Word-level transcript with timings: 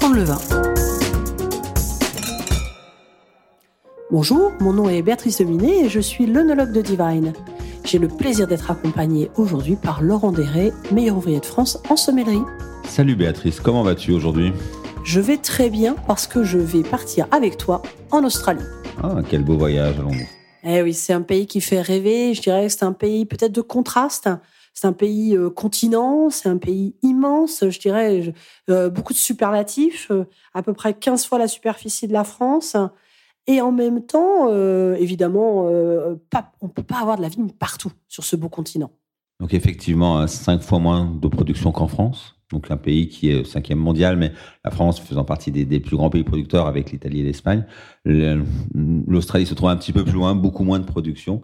apprendre 0.00 0.16
le 0.16 0.24
vin. 0.24 0.38
Bonjour, 4.10 4.50
mon 4.60 4.72
nom 4.72 4.88
est 4.88 5.02
Béatrice 5.02 5.40
Minet 5.40 5.84
et 5.84 5.88
je 5.90 6.00
suis 6.00 6.24
l'œnologue 6.24 6.72
de 6.72 6.80
Divine. 6.80 7.34
J'ai 7.84 7.98
le 7.98 8.08
plaisir 8.08 8.46
d'être 8.46 8.70
accompagnée 8.70 9.30
aujourd'hui 9.36 9.76
par 9.76 10.02
Laurent 10.02 10.32
Deret, 10.32 10.72
meilleur 10.90 11.18
ouvrier 11.18 11.40
de 11.40 11.44
France 11.44 11.78
en 11.90 11.96
sommellerie. 11.96 12.42
Salut 12.84 13.14
Béatrice, 13.14 13.60
comment 13.60 13.82
vas-tu 13.82 14.12
aujourd'hui? 14.12 14.52
Je 15.04 15.20
vais 15.20 15.36
très 15.36 15.68
bien 15.68 15.94
parce 16.06 16.26
que 16.26 16.44
je 16.44 16.56
vais 16.56 16.82
partir 16.82 17.26
avec 17.30 17.58
toi 17.58 17.82
en 18.10 18.24
Australie. 18.24 18.64
Ah, 19.02 19.16
quel 19.28 19.44
beau 19.44 19.58
voyage, 19.58 19.98
allons-nous. 19.98 20.28
Eh 20.64 20.82
oui, 20.82 20.94
c'est 20.94 21.12
un 21.12 21.22
pays 21.22 21.46
qui 21.46 21.60
fait 21.60 21.82
rêver. 21.82 22.32
Je 22.32 22.40
dirais 22.40 22.66
que 22.66 22.72
c'est 22.72 22.84
un 22.84 22.92
pays 22.92 23.26
peut-être 23.26 23.52
de 23.52 23.60
contraste. 23.60 24.30
C'est 24.80 24.86
un 24.86 24.94
pays 24.94 25.36
euh, 25.36 25.50
continent, 25.50 26.30
c'est 26.30 26.48
un 26.48 26.56
pays 26.56 26.94
immense, 27.02 27.68
je 27.68 27.78
dirais, 27.78 28.32
euh, 28.70 28.88
beaucoup 28.88 29.12
de 29.12 29.18
superlatifs, 29.18 30.10
euh, 30.10 30.24
à 30.54 30.62
peu 30.62 30.72
près 30.72 30.94
15 30.94 31.26
fois 31.26 31.38
la 31.38 31.48
superficie 31.48 32.08
de 32.08 32.14
la 32.14 32.24
France. 32.24 32.78
Et 33.46 33.60
en 33.60 33.72
même 33.72 34.06
temps, 34.06 34.48
évidemment, 34.94 35.64
on 35.64 36.18
ne 36.62 36.68
peut 36.68 36.82
pas 36.82 37.00
avoir 37.00 37.16
de 37.16 37.22
la 37.22 37.28
vigne 37.28 37.50
partout 37.50 37.90
sur 38.08 38.24
ce 38.24 38.36
beau 38.36 38.48
continent. 38.48 38.90
Donc 39.40 39.52
effectivement, 39.52 40.26
5 40.26 40.62
fois 40.62 40.78
moins 40.78 41.04
de 41.04 41.28
production 41.28 41.72
qu'en 41.72 41.88
France. 41.88 42.36
Donc 42.50 42.70
un 42.70 42.76
pays 42.76 43.08
qui 43.08 43.30
est 43.30 43.44
cinquième 43.44 43.78
mondial, 43.78 44.16
mais 44.16 44.32
la 44.64 44.70
France 44.70 45.00
faisant 45.00 45.24
partie 45.24 45.50
des 45.50 45.80
plus 45.80 45.96
grands 45.96 46.10
pays 46.10 46.24
producteurs 46.24 46.66
avec 46.66 46.90
l'Italie 46.92 47.20
et 47.20 47.24
l'Espagne. 47.24 47.64
L'Australie 48.04 49.46
se 49.46 49.54
trouve 49.54 49.70
un 49.70 49.76
petit 49.76 49.92
peu 49.92 50.04
plus 50.04 50.14
loin, 50.14 50.34
beaucoup 50.34 50.64
moins 50.64 50.78
de 50.78 50.84
production. 50.84 51.42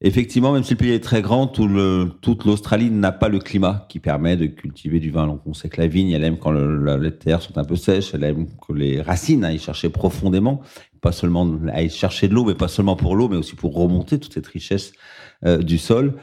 Effectivement, 0.00 0.52
même 0.52 0.62
si 0.62 0.74
le 0.74 0.76
pays 0.76 0.92
est 0.92 1.02
très 1.02 1.22
grand, 1.22 1.48
toute 1.48 2.44
l'Australie 2.44 2.88
n'a 2.88 3.10
pas 3.10 3.28
le 3.28 3.40
climat 3.40 3.84
qui 3.88 3.98
permet 3.98 4.36
de 4.36 4.46
cultiver 4.46 5.00
du 5.00 5.10
vin. 5.10 5.26
Donc, 5.26 5.40
on 5.44 5.54
sait 5.54 5.68
que 5.68 5.80
la 5.80 5.88
vigne, 5.88 6.12
elle 6.12 6.22
aime 6.22 6.38
quand 6.38 6.52
les 6.52 7.10
terres 7.16 7.42
sont 7.42 7.58
un 7.58 7.64
peu 7.64 7.74
sèches, 7.74 8.14
elle 8.14 8.22
aime 8.22 8.46
que 8.46 8.72
les 8.72 9.02
racines 9.02 9.44
aillent 9.44 9.58
chercher 9.58 9.88
profondément, 9.88 10.60
pas 11.00 11.10
seulement 11.10 11.50
aillent 11.72 11.90
chercher 11.90 12.28
de 12.28 12.34
l'eau, 12.34 12.44
mais 12.44 12.54
pas 12.54 12.68
seulement 12.68 12.94
pour 12.94 13.16
l'eau, 13.16 13.28
mais 13.28 13.36
aussi 13.36 13.56
pour 13.56 13.74
remonter 13.74 14.20
toute 14.20 14.34
cette 14.34 14.46
richesse 14.46 14.92
euh, 15.44 15.58
du 15.58 15.78
sol. 15.78 16.14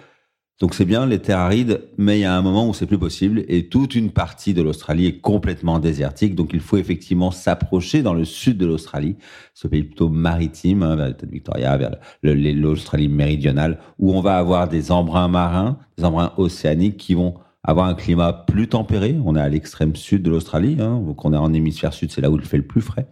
Donc 0.62 0.74
c'est 0.74 0.86
bien 0.86 1.06
les 1.06 1.20
terres 1.20 1.40
arides, 1.40 1.82
mais 1.98 2.20
il 2.20 2.22
y 2.22 2.26
a 2.26 2.34
un 2.34 2.42
moment 2.42 2.70
où 2.70 2.74
c'est 2.74 2.86
plus 2.86 2.98
possible 2.98 3.44
et 3.50 3.68
toute 3.68 3.94
une 3.94 4.12
partie 4.12 4.54
de 4.54 4.62
l'Australie 4.62 5.06
est 5.06 5.20
complètement 5.20 5.80
désertique. 5.80 6.34
Donc 6.34 6.52
il 6.54 6.62
faut 6.62 6.78
effectivement 6.78 7.30
s'approcher 7.30 8.02
dans 8.02 8.14
le 8.14 8.24
sud 8.24 8.58
de 8.58 8.66
l'Australie, 8.66 9.18
ce 9.54 9.68
pays 9.68 9.84
plutôt 9.84 10.08
maritime, 10.08 10.82
hein, 10.82 10.96
vers 10.96 11.08
l'État 11.08 11.26
de 11.26 11.32
Victoria, 11.32 11.76
vers 11.76 11.98
l'Australie 12.24 13.10
méridionale, 13.10 13.80
où 14.00 14.14
on 14.14 14.22
va 14.22 14.38
avoir 14.38 14.70
des 14.70 14.94
embruns 14.94 15.28
marins, 15.28 15.78
des 15.98 16.06
embruns 16.06 16.32
océaniques 16.38 16.96
qui 16.96 17.16
vont 17.16 17.36
avoir 17.62 17.88
un 17.88 17.96
climat 17.96 18.32
plus 18.32 18.70
tempéré. 18.70 19.18
On 19.26 19.36
est 19.36 19.42
à 19.42 19.50
l'extrême 19.50 19.94
sud 19.98 20.24
de 20.24 20.30
l'Australie, 20.30 20.78
hein, 20.80 21.02
donc 21.06 21.26
on 21.26 21.34
est 21.34 21.38
en 21.38 21.54
hémisphère 21.54 21.94
sud, 21.94 22.12
c'est 22.12 22.22
là 22.22 22.30
où 22.30 22.38
il 22.38 22.46
fait 22.46 22.58
le 22.58 22.66
plus 22.66 22.82
frais, 22.82 23.08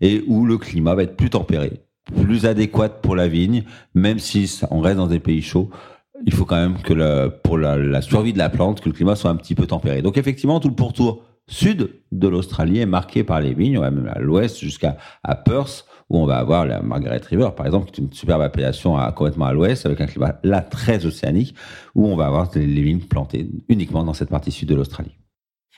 et 0.00 0.22
où 0.28 0.46
le 0.46 0.56
climat 0.56 0.94
va 0.94 1.02
être 1.02 1.16
plus 1.16 1.30
tempéré, 1.30 1.80
plus 2.14 2.46
adéquat 2.46 2.90
pour 2.90 3.16
la 3.16 3.26
vigne, 3.26 3.64
même 3.94 4.20
si 4.20 4.60
on 4.70 4.78
reste 4.78 4.98
dans 4.98 5.08
des 5.08 5.18
pays 5.18 5.42
chauds 5.42 5.68
il 6.24 6.32
faut 6.32 6.44
quand 6.44 6.56
même 6.56 6.80
que 6.82 7.28
pour 7.28 7.58
la, 7.58 8.00
survie 8.00 8.32
de 8.32 8.38
la 8.38 8.48
plante, 8.48 8.80
que 8.80 8.88
le 8.88 8.94
climat 8.94 9.16
soit 9.16 9.30
un 9.30 9.36
petit 9.36 9.54
peu 9.54 9.66
tempéré. 9.66 10.02
Donc 10.02 10.16
effectivement, 10.16 10.60
tout 10.60 10.68
le 10.68 10.74
pourtour 10.74 11.24
sud 11.48 11.90
de 12.12 12.28
l'Australie 12.28 12.80
est 12.80 12.86
marqué 12.86 13.22
par 13.22 13.40
les 13.40 13.54
vignes, 13.54 13.78
même 13.78 14.10
à 14.12 14.18
l'ouest 14.18 14.58
jusqu'à 14.58 14.96
à 15.22 15.36
Perth, 15.36 15.86
où 16.08 16.18
on 16.18 16.26
va 16.26 16.38
avoir 16.38 16.66
la 16.66 16.82
Margaret 16.82 17.20
River, 17.28 17.50
par 17.56 17.66
exemple, 17.66 17.90
qui 17.90 18.00
est 18.00 18.04
une 18.04 18.12
superbe 18.12 18.42
appellation 18.42 18.96
à, 18.96 19.10
complètement 19.12 19.46
à 19.46 19.52
l'ouest, 19.52 19.86
avec 19.86 20.00
un 20.00 20.06
climat 20.06 20.38
là 20.42 20.60
très 20.60 21.04
océanique, 21.04 21.54
où 21.94 22.06
on 22.06 22.16
va 22.16 22.26
avoir 22.26 22.50
les, 22.54 22.66
vignes 22.66 23.00
plantées 23.00 23.48
uniquement 23.68 24.04
dans 24.04 24.14
cette 24.14 24.30
partie 24.30 24.52
sud 24.52 24.68
de 24.68 24.74
l'Australie. 24.74 25.16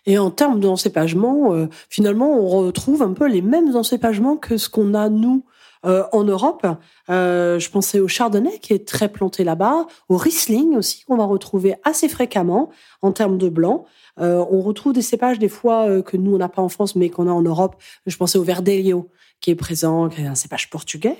Et 0.07 0.19
en 0.19 0.31
termes 0.31 0.61
d'encépagement, 0.61 1.53
euh, 1.53 1.67
finalement, 1.89 2.39
on 2.39 2.47
retrouve 2.47 3.03
un 3.03 3.13
peu 3.13 3.29
les 3.29 3.43
mêmes 3.43 3.75
encépagements 3.75 4.37
que 4.37 4.57
ce 4.57 4.69
qu'on 4.69 4.95
a, 4.95 5.09
nous, 5.09 5.45
euh, 5.87 6.05
en 6.13 6.25
Europe. 6.25 6.67
Euh, 7.09 7.59
je 7.59 7.71
pensais 7.71 8.01
au 8.01 8.09
chardonnay 8.09 8.59
qui 8.59 8.73
est 8.73 8.87
très 8.87 9.09
planté 9.09 9.45
là-bas, 9.45 9.87
au 10.09 10.17
riesling 10.17 10.77
aussi 10.77 11.05
qu'on 11.05 11.17
va 11.17 11.25
retrouver 11.25 11.77
assez 11.85 12.09
fréquemment 12.09 12.71
en 13.03 13.13
termes 13.13 13.39
de 13.39 13.49
blanc. 13.49 13.85
Euh, 14.21 14.45
on 14.51 14.61
retrouve 14.61 14.93
des 14.93 15.03
cépages 15.03 15.39
des 15.39 15.49
fois 15.49 16.03
que 16.03 16.17
nous 16.17 16.35
on 16.35 16.39
n'a 16.39 16.49
pas 16.49 16.63
en 16.63 16.69
France 16.69 16.97
mais 16.97 17.11
qu'on 17.11 17.29
a 17.29 17.31
en 17.31 17.43
Europe. 17.43 17.77
Je 18.07 18.17
pensais 18.17 18.39
au 18.39 18.43
verdelho 18.43 19.09
qui 19.41 19.53
est 19.53 19.55
présent, 19.55 20.09
qui 20.09 20.21
est 20.21 20.27
un 20.27 20.35
cépage 20.35 20.69
portugais, 20.69 21.17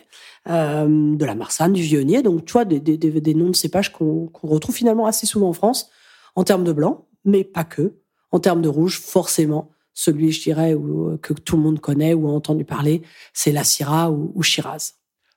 de 0.47 1.25
la 1.25 1.35
marsanne, 1.37 1.73
du 1.73 1.83
vionnier. 1.83 2.23
Donc 2.23 2.45
tu 2.45 2.53
vois 2.53 2.65
des, 2.65 3.35
noms 3.35 3.51
de 3.51 3.57
cépages 3.57 3.93
qu'on 3.93 4.29
retrouve 4.43 4.75
finalement 4.75 5.07
assez 5.07 5.27
souvent 5.27 5.51
en 5.51 5.53
France 5.53 5.89
en 6.35 6.43
termes 6.43 6.65
de 6.65 6.73
blanc, 6.73 7.07
mais 7.25 7.45
pas 7.45 7.65
que. 7.65 7.95
En 8.33 8.41
termes 8.41 8.61
de 8.61 8.69
rouge, 8.69 9.01
forcément, 9.01 9.71
celui, 9.99 10.31
je 10.31 10.41
dirais, 10.41 10.75
où, 10.75 11.19
que 11.21 11.33
tout 11.33 11.57
le 11.57 11.63
monde 11.63 11.81
connaît 11.81 12.15
ou 12.15 12.29
a 12.29 12.31
entendu 12.31 12.65
parler, 12.65 13.03
c'est 13.33 13.51
la 13.51 13.65
Syrah 13.65 14.13
ou, 14.13 14.41
Shiraz. 14.45 14.93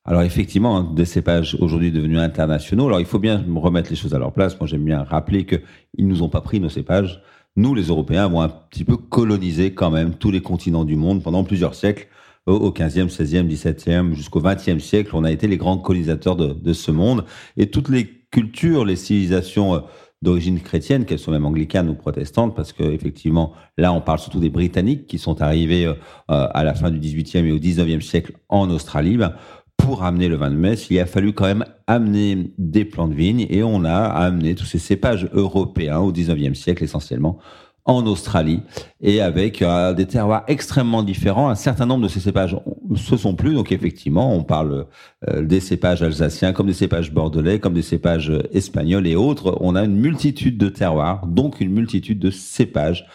Alors 0.05 0.21
effectivement, 0.21 0.77
hein, 0.77 0.93
des 0.95 1.05
cépages 1.05 1.57
aujourd'hui 1.59 1.91
devenus 1.91 2.19
internationaux. 2.19 2.85
Alors 2.85 2.99
il 2.99 3.07
faut 3.07 3.17
bien 3.17 3.43
remettre 3.55 3.89
les 3.89 3.95
choses 3.95 4.13
à 4.13 4.19
leur 4.19 4.33
place. 4.33 4.59
Moi 4.59 4.67
j'aime 4.67 4.85
bien 4.85 5.03
rappeler 5.03 5.47
qu'ils 5.47 6.07
nous 6.07 6.21
ont 6.21 6.29
pas 6.29 6.41
pris 6.41 6.59
nos 6.59 6.69
cépages. 6.69 7.23
Nous, 7.55 7.73
les 7.73 7.85
Européens, 7.87 8.25
avons 8.25 8.41
un 8.41 8.49
petit 8.49 8.83
peu 8.83 8.97
colonisé 8.97 9.73
quand 9.73 9.89
même 9.89 10.13
tous 10.13 10.29
les 10.29 10.41
continents 10.41 10.85
du 10.85 10.95
monde 10.95 11.23
pendant 11.23 11.43
plusieurs 11.43 11.73
siècles. 11.73 12.07
Au 12.45 12.69
15e, 12.69 13.09
16e, 13.09 13.47
17e, 13.47 14.13
jusqu'au 14.13 14.41
20e 14.41 14.79
siècle, 14.79 15.11
on 15.13 15.23
a 15.23 15.31
été 15.31 15.47
les 15.47 15.57
grands 15.57 15.77
colonisateurs 15.77 16.35
de, 16.35 16.53
de 16.53 16.73
ce 16.73 16.91
monde. 16.91 17.25
Et 17.57 17.67
toutes 17.67 17.89
les 17.89 18.07
cultures, 18.31 18.85
les 18.85 18.95
civilisations 18.95 19.75
euh, 19.75 19.79
d'origine 20.21 20.59
chrétienne, 20.59 21.05
qu'elles 21.05 21.19
soient 21.19 21.33
même 21.33 21.45
anglicanes 21.45 21.89
ou 21.89 21.95
protestantes, 21.95 22.55
parce 22.55 22.73
que 22.73 22.83
effectivement, 22.83 23.53
là, 23.77 23.91
on 23.91 24.01
parle 24.01 24.19
surtout 24.19 24.39
des 24.39 24.49
Britanniques 24.49 25.07
qui 25.07 25.17
sont 25.17 25.41
arrivés 25.41 25.85
euh, 25.85 25.93
à 26.27 26.63
la 26.63 26.73
fin 26.73 26.91
du 26.91 26.99
XVIIIe 26.99 27.47
et 27.47 27.51
au 27.51 27.59
XIXe 27.59 28.05
siècle 28.05 28.33
en 28.49 28.69
Australie. 28.69 29.17
Ben, 29.17 29.33
pour 29.77 30.03
amener 30.03 30.27
le 30.27 30.35
vin 30.35 30.51
de 30.51 30.55
messe, 30.55 30.91
il 30.91 30.99
a 30.99 31.07
fallu 31.07 31.33
quand 31.33 31.45
même 31.45 31.65
amener 31.87 32.53
des 32.59 32.85
plants 32.85 33.07
de 33.07 33.15
vigne 33.15 33.47
et 33.49 33.63
on 33.63 33.83
a 33.83 33.97
amené 33.97 34.53
tous 34.53 34.65
ces 34.65 34.77
cépages 34.77 35.27
européens 35.33 35.99
au 35.99 36.11
XIXe 36.11 36.57
siècle 36.57 36.83
essentiellement 36.83 37.39
en 37.85 38.05
Australie 38.05 38.61
et 38.99 39.21
avec 39.21 39.61
euh, 39.61 39.93
des 39.93 40.05
terroirs 40.05 40.43
extrêmement 40.47 41.01
différents. 41.01 41.49
Un 41.49 41.55
certain 41.55 41.87
nombre 41.87 42.03
de 42.03 42.07
ces 42.07 42.19
cépages 42.19 42.55
se 42.95 43.17
sont 43.17 43.35
plus. 43.35 43.53
Donc 43.53 43.71
effectivement, 43.71 44.33
on 44.33 44.43
parle 44.43 44.87
euh, 45.29 45.41
des 45.43 45.59
cépages 45.59 46.01
alsaciens 46.01 46.53
comme 46.53 46.67
des 46.67 46.73
cépages 46.73 47.11
bordelais, 47.11 47.59
comme 47.59 47.73
des 47.73 47.81
cépages 47.81 48.29
euh, 48.29 48.43
espagnols 48.51 49.07
et 49.07 49.15
autres. 49.15 49.57
On 49.61 49.75
a 49.75 49.83
une 49.83 49.97
multitude 49.97 50.57
de 50.57 50.69
terroirs, 50.69 51.25
donc 51.27 51.61
une 51.61 51.71
multitude 51.71 52.19
de 52.19 52.31
cépages 52.31 53.05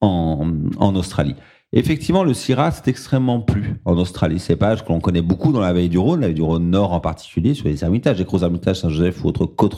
en, 0.00 0.96
Australie. 0.96 1.36
Effectivement, 1.72 2.24
le 2.24 2.34
Syrah, 2.34 2.72
c'est 2.72 2.88
extrêmement 2.88 3.40
plus 3.40 3.76
en 3.84 3.96
Australie. 3.96 4.40
Cépage 4.40 4.84
que 4.84 4.88
l'on 4.88 5.00
connaît 5.00 5.22
beaucoup 5.22 5.52
dans 5.52 5.60
la 5.60 5.72
vallée 5.72 5.88
du 5.88 5.98
Rhône, 5.98 6.20
la 6.20 6.26
vallée 6.26 6.34
du 6.34 6.42
Rhône 6.42 6.68
Nord 6.68 6.92
en 6.92 7.00
particulier, 7.00 7.54
sur 7.54 7.68
les 7.68 7.84
Hermitages, 7.84 8.18
les 8.18 8.24
Gros 8.24 8.42
Hermitages 8.42 8.80
Saint-Joseph 8.80 9.24
ou 9.24 9.28
autres 9.28 9.46
côtes 9.46 9.76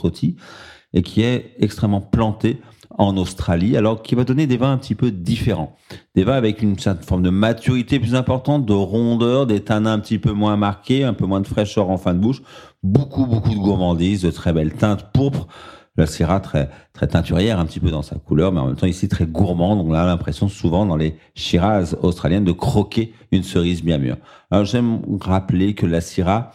et 0.95 1.03
qui 1.03 1.23
est 1.23 1.55
extrêmement 1.59 2.01
planté 2.01 2.61
en 2.99 3.17
Australie, 3.17 3.77
alors 3.77 4.03
qui 4.03 4.15
va 4.15 4.25
donner 4.25 4.47
des 4.47 4.57
vins 4.57 4.73
un 4.73 4.79
petit 4.79 4.95
peu 4.95 5.11
différents. 5.11 5.77
Des 6.15 6.25
vins 6.25 6.35
avec 6.35 6.63
une 6.63 6.79
certaine 6.79 7.05
forme 7.05 7.23
de 7.23 7.31
maturité 7.31 7.99
plus 7.99 8.15
importante, 8.15 8.67
de 8.67 8.73
rondeur, 8.73 9.47
des 9.47 9.61
tanins 9.61 9.93
un 9.93 9.99
petit 9.99 10.19
peu 10.19 10.33
moins 10.33 10.57
marqués, 10.57 11.05
un 11.05 11.15
peu 11.15 11.27
moins 11.27 11.41
de 11.41 11.47
fraîcheur 11.47 11.91
en 11.91 11.99
fin 11.99 12.15
de 12.15 12.21
bouche, 12.21 12.43
beaucoup, 12.83 13.27
beaucoup 13.27 13.51
de 13.51 13.59
gourmandise, 13.59 14.23
de 14.23 14.31
très 14.31 14.53
belles 14.53 14.75
teintes 14.75 15.13
pourpres. 15.13 15.49
La 15.97 16.07
Syrah 16.07 16.41
très, 16.41 16.71
très 16.93 17.07
teinturière 17.07 17.61
un 17.61 17.67
petit 17.67 17.79
peu 17.79 17.91
dans 17.91 18.03
sa 18.03 18.17
couleur, 18.17 18.51
mais 18.51 18.59
en 18.59 18.67
même 18.67 18.75
temps 18.75 18.87
ici 18.87 19.09
très 19.09 19.27
gourmand. 19.27 19.77
Donc 19.77 19.87
on 19.89 19.95
a 19.95 20.05
l'impression 20.05 20.49
souvent 20.49 20.87
dans 20.87 20.97
les 20.97 21.17
Shiraz 21.37 21.97
australiennes 22.03 22.45
de 22.45 22.51
croquer 22.51 23.13
une 23.31 23.45
cerise 23.45 23.83
bien 23.85 23.99
mûre. 23.99 24.17
Alors 24.51 24.65
j'aime 24.65 25.03
rappeler 25.21 25.75
que 25.75 25.87
la 25.87 26.01
Syrah, 26.01 26.51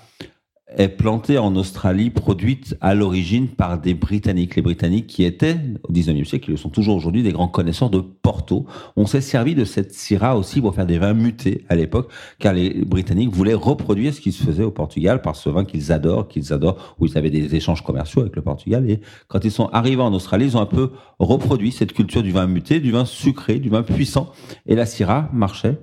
est 0.75 0.89
plantée 0.89 1.37
en 1.37 1.55
Australie, 1.55 2.09
produite 2.09 2.77
à 2.81 2.93
l'origine 2.93 3.47
par 3.47 3.79
des 3.79 3.93
Britanniques. 3.93 4.55
Les 4.55 4.61
Britanniques 4.61 5.07
qui 5.07 5.23
étaient, 5.23 5.57
au 5.87 5.91
19e 5.91 6.25
siècle, 6.25 6.51
ils 6.51 6.57
sont 6.57 6.69
toujours 6.69 6.95
aujourd'hui 6.95 7.23
des 7.23 7.31
grands 7.31 7.47
connaisseurs 7.47 7.89
de 7.89 7.99
Porto. 7.99 8.65
On 8.95 9.05
s'est 9.05 9.21
servi 9.21 9.55
de 9.55 9.65
cette 9.65 9.93
Syrah 9.93 10.37
aussi 10.37 10.61
pour 10.61 10.75
faire 10.75 10.85
des 10.85 10.99
vins 10.99 11.13
mutés 11.13 11.65
à 11.69 11.75
l'époque, 11.75 12.11
car 12.39 12.53
les 12.53 12.85
Britanniques 12.85 13.31
voulaient 13.31 13.53
reproduire 13.53 14.13
ce 14.13 14.21
qui 14.21 14.31
se 14.31 14.43
faisait 14.43 14.63
au 14.63 14.71
Portugal 14.71 15.21
par 15.21 15.35
ce 15.35 15.49
vin 15.49 15.65
qu'ils 15.65 15.91
adorent, 15.91 16.27
qu'ils 16.27 16.53
adorent, 16.53 16.95
où 16.99 17.05
ils 17.05 17.17
avaient 17.17 17.31
des 17.31 17.55
échanges 17.55 17.83
commerciaux 17.83 18.21
avec 18.21 18.35
le 18.35 18.41
Portugal. 18.41 18.89
Et 18.89 19.01
quand 19.27 19.43
ils 19.43 19.51
sont 19.51 19.69
arrivés 19.73 20.03
en 20.03 20.13
Australie, 20.13 20.45
ils 20.45 20.57
ont 20.57 20.61
un 20.61 20.67
peu 20.67 20.91
reproduit 21.17 21.71
cette 21.71 21.93
culture 21.93 22.23
du 22.23 22.31
vin 22.31 22.47
muté, 22.47 22.79
du 22.79 22.91
vin 22.91 23.05
sucré, 23.05 23.59
du 23.59 23.69
vin 23.69 23.83
puissant. 23.83 24.31
Et 24.67 24.75
la 24.75 24.85
Syrah 24.85 25.29
marchait 25.33 25.79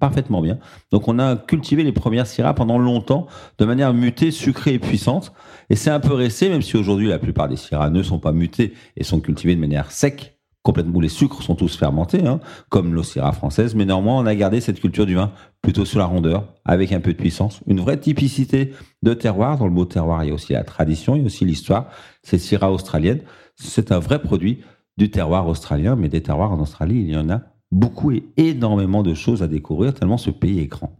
parfaitement 0.00 0.42
bien. 0.42 0.58
Donc 0.90 1.08
on 1.08 1.18
a 1.18 1.36
cultivé 1.36 1.84
les 1.84 1.92
premières 1.92 2.26
Syrah 2.26 2.54
pendant 2.54 2.78
longtemps 2.78 3.26
de 3.58 3.64
manière 3.64 3.94
mutée 3.94 4.23
sucrée 4.30 4.74
et 4.74 4.78
puissante. 4.78 5.32
Et 5.70 5.76
c'est 5.76 5.90
un 5.90 6.00
peu 6.00 6.14
resté, 6.14 6.48
même 6.48 6.62
si 6.62 6.76
aujourd'hui 6.76 7.08
la 7.08 7.18
plupart 7.18 7.48
des 7.48 7.56
syrahs 7.56 7.90
ne 7.90 8.02
sont 8.02 8.18
pas 8.18 8.32
mutés 8.32 8.74
et 8.96 9.04
sont 9.04 9.20
cultivés 9.20 9.54
de 9.54 9.60
manière 9.60 9.90
sec, 9.90 10.38
complètement 10.62 10.96
où 10.96 11.00
les 11.00 11.08
sucres 11.08 11.42
sont 11.42 11.54
tous 11.54 11.76
fermentés, 11.76 12.26
hein, 12.26 12.40
comme 12.68 12.94
l'eau 12.94 13.02
syrah 13.02 13.32
française. 13.32 13.74
Mais 13.74 13.84
néanmoins, 13.84 14.18
on 14.18 14.26
a 14.26 14.34
gardé 14.34 14.60
cette 14.60 14.80
culture 14.80 15.06
du 15.06 15.14
vin 15.14 15.32
plutôt 15.62 15.84
sur 15.84 15.98
la 15.98 16.06
rondeur, 16.06 16.54
avec 16.64 16.92
un 16.92 17.00
peu 17.00 17.12
de 17.12 17.18
puissance, 17.18 17.60
une 17.66 17.80
vraie 17.80 17.98
typicité 17.98 18.72
de 19.02 19.14
terroir. 19.14 19.58
Dans 19.58 19.66
le 19.66 19.72
mot 19.72 19.84
terroir, 19.84 20.24
il 20.24 20.28
y 20.28 20.30
a 20.30 20.34
aussi 20.34 20.52
la 20.52 20.64
tradition, 20.64 21.16
il 21.16 21.20
y 21.20 21.22
a 21.22 21.26
aussi 21.26 21.44
l'histoire. 21.44 21.90
C'est 22.22 22.38
syrah 22.38 22.72
australienne. 22.72 23.20
C'est 23.56 23.92
un 23.92 23.98
vrai 23.98 24.20
produit 24.20 24.60
du 24.96 25.10
terroir 25.10 25.46
australien, 25.48 25.96
mais 25.96 26.08
des 26.08 26.22
terroirs 26.22 26.52
en 26.52 26.60
Australie, 26.60 27.00
il 27.00 27.10
y 27.10 27.16
en 27.16 27.30
a 27.30 27.42
beaucoup 27.72 28.12
et 28.12 28.24
énormément 28.36 29.02
de 29.02 29.14
choses 29.14 29.42
à 29.42 29.48
découvrir 29.48 29.94
tellement 29.94 30.18
ce 30.18 30.30
pays 30.30 30.60
est 30.60 30.66
grand. 30.66 30.96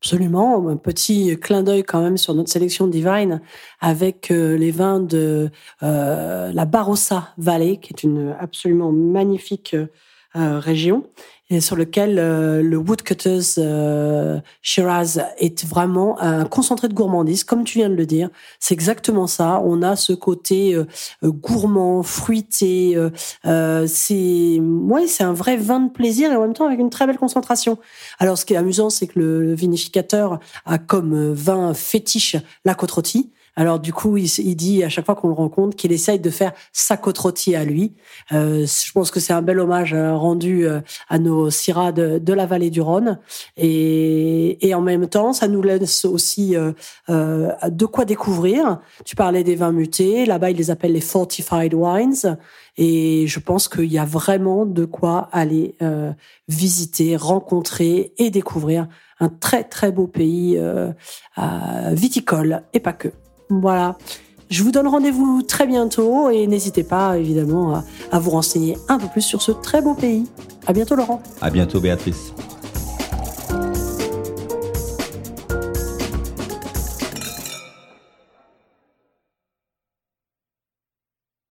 Absolument, 0.00 0.68
un 0.68 0.76
petit 0.76 1.36
clin 1.40 1.64
d'œil 1.64 1.82
quand 1.82 2.00
même 2.00 2.18
sur 2.18 2.32
notre 2.32 2.50
sélection 2.50 2.86
divine 2.86 3.40
avec 3.80 4.30
euh, 4.30 4.56
les 4.56 4.70
vins 4.70 5.00
de 5.00 5.50
euh, 5.82 6.52
la 6.52 6.64
Barossa 6.66 7.34
Valley, 7.36 7.78
qui 7.78 7.92
est 7.92 8.04
une 8.04 8.36
absolument 8.38 8.92
magnifique 8.92 9.74
euh, 9.74 9.88
région 10.60 11.04
et 11.50 11.60
sur 11.60 11.76
lequel 11.76 12.18
euh, 12.18 12.62
le 12.62 12.76
Woodcutters 12.76 13.58
euh, 13.58 14.38
Shiraz 14.60 15.18
est 15.38 15.64
vraiment 15.64 16.20
un 16.20 16.44
concentré 16.44 16.88
de 16.88 16.94
gourmandise, 16.94 17.44
comme 17.44 17.64
tu 17.64 17.78
viens 17.78 17.88
de 17.88 17.94
le 17.94 18.04
dire. 18.04 18.28
C'est 18.60 18.74
exactement 18.74 19.26
ça. 19.26 19.62
On 19.64 19.82
a 19.82 19.96
ce 19.96 20.12
côté 20.12 20.74
euh, 20.74 20.84
gourmand, 21.24 22.02
fruité. 22.02 22.96
c'est, 23.86 24.60
ouais, 24.60 25.06
c'est 25.06 25.24
un 25.24 25.32
vrai 25.32 25.56
vin 25.56 25.80
de 25.80 25.90
plaisir 25.90 26.30
et 26.32 26.36
en 26.36 26.42
même 26.42 26.52
temps 26.52 26.66
avec 26.66 26.78
une 26.78 26.90
très 26.90 27.06
belle 27.06 27.18
concentration. 27.18 27.78
Alors, 28.18 28.36
ce 28.36 28.44
qui 28.44 28.54
est 28.54 28.56
amusant, 28.56 28.90
c'est 28.90 29.06
que 29.06 29.18
le 29.18 29.54
vinificateur 29.54 30.40
a 30.66 30.78
comme 30.78 31.32
vin 31.32 31.72
fétiche 31.72 32.36
la 32.64 32.74
côte 32.74 32.90
rôtie. 32.90 33.32
Alors 33.58 33.80
du 33.80 33.92
coup, 33.92 34.16
il, 34.16 34.54
dit 34.54 34.84
à 34.84 34.88
chaque 34.88 35.04
fois 35.04 35.16
qu'on 35.16 35.26
le 35.26 35.34
rencontre 35.34 35.74
qu'il 35.74 35.90
essaye 35.90 36.20
de 36.20 36.30
faire 36.30 36.52
sa 36.72 36.96
côte 36.96 37.18
rôtie 37.18 37.56
à 37.56 37.64
lui. 37.64 37.92
Euh, 38.30 38.64
je 38.64 38.92
pense 38.92 39.10
que 39.10 39.18
c'est 39.18 39.32
un 39.32 39.42
bel 39.42 39.58
hommage 39.58 39.94
euh, 39.94 40.14
rendu 40.14 40.64
euh, 40.64 40.80
à 41.08 41.18
nos 41.18 41.50
Syrah 41.50 41.90
de, 41.90 42.32
la 42.32 42.46
vallée 42.46 42.70
du 42.70 42.80
Rhône. 42.80 43.18
Et, 43.56 44.72
en 44.72 44.80
même 44.80 45.08
temps, 45.08 45.32
ça 45.32 45.48
nous 45.48 45.60
laisse 45.60 46.04
aussi 46.04 46.54
de 47.08 47.86
quoi 47.86 48.04
découvrir. 48.04 48.78
Tu 49.04 49.16
parlais 49.16 49.42
des 49.42 49.56
vins 49.56 49.72
mutés. 49.72 50.24
Là-bas, 50.24 50.50
ils 50.50 50.56
les 50.56 50.70
appellent 50.70 50.92
les 50.92 51.00
fortified 51.00 51.74
wines. 51.74 52.38
Et 52.76 53.26
je 53.26 53.40
pense 53.40 53.66
qu'il 53.66 53.92
y 53.92 53.98
a 53.98 54.04
vraiment 54.04 54.66
de 54.66 54.84
quoi 54.84 55.28
aller 55.32 55.74
visiter, 56.46 57.16
rencontrer 57.16 58.12
et 58.18 58.30
découvrir 58.30 58.86
un 59.18 59.30
très 59.30 59.64
très 59.64 59.90
beau 59.90 60.06
pays 60.06 60.60
viticole 61.90 62.62
et 62.72 62.78
pas 62.78 62.92
que. 62.92 63.08
Voilà. 63.50 63.96
Je 64.50 64.62
vous 64.62 64.72
donne 64.72 64.88
rendez-vous 64.88 65.42
très 65.42 65.66
bientôt 65.66 66.30
et 66.30 66.46
n'hésitez 66.46 66.82
pas 66.82 67.18
évidemment 67.18 67.82
à, 68.10 68.18
vous 68.18 68.30
renseigner 68.30 68.78
un 68.88 68.98
peu 68.98 69.06
plus 69.08 69.20
sur 69.20 69.42
ce 69.42 69.52
très 69.52 69.82
beau 69.82 69.94
pays. 69.94 70.24
À 70.66 70.72
bientôt 70.72 70.96
Laurent. 70.96 71.22
À 71.42 71.50
bientôt 71.50 71.80
Béatrice. 71.80 72.32